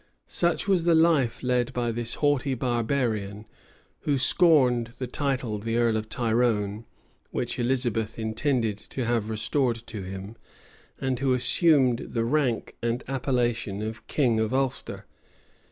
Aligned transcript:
[]Such 0.25 0.67
was 0.67 0.83
the 0.85 0.95
life 0.95 1.43
led 1.43 1.73
by 1.73 1.91
this 1.91 2.15
haughty 2.15 2.55
barbarian; 2.55 3.45
who 3.99 4.17
scorned 4.17 4.95
the 4.97 5.05
title 5.05 5.53
of 5.53 5.63
the 5.63 5.77
earl 5.77 5.95
of 5.95 6.09
Tyrone, 6.09 6.85
which 7.29 7.59
Elizabeth 7.59 8.17
intended 8.17 8.79
to 8.79 9.05
have 9.05 9.29
restored 9.29 9.75
to 9.75 10.01
him, 10.01 10.35
and 10.99 11.19
who 11.19 11.35
assumed 11.35 11.99
the 12.13 12.25
rank 12.25 12.75
and 12.81 13.03
appellation 13.07 13.83
of 13.83 14.07
king 14.07 14.39
of 14.39 14.55
Ulster. 14.55 15.05